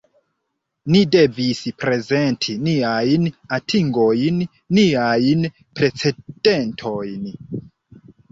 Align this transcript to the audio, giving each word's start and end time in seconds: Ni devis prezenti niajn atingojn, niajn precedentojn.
Ni 0.93 1.01
devis 1.15 1.59
prezenti 1.81 2.55
niajn 2.67 3.27
atingojn, 3.59 4.41
niajn 4.79 5.45
precedentojn. 5.81 7.29